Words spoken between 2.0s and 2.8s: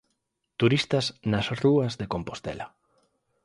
Compostela.